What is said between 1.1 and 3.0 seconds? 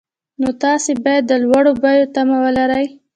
د لوړو بیو تمه ولرئ